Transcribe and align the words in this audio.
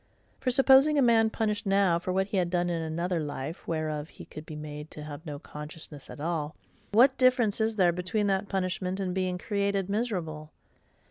For, 0.39 0.49
supposing 0.49 0.97
a 0.97 1.01
MAN 1.03 1.29
punished 1.29 1.67
now 1.67 1.99
for 1.99 2.11
what 2.11 2.25
he 2.25 2.37
had 2.37 2.49
done 2.49 2.71
in 2.71 2.81
another 2.81 3.19
life, 3.19 3.67
whereof 3.67 4.09
he 4.09 4.25
could 4.25 4.47
be 4.47 4.55
made 4.55 4.89
to 4.89 5.03
have 5.03 5.23
no 5.27 5.37
consciousness 5.37 6.09
at 6.09 6.19
all, 6.19 6.55
what 6.91 7.19
difference 7.19 7.61
is 7.61 7.75
there 7.75 7.91
between 7.91 8.25
that 8.25 8.49
punishment 8.49 8.99
and 8.99 9.13
being 9.13 9.37
CREATED 9.37 9.91
miserable? 9.91 10.51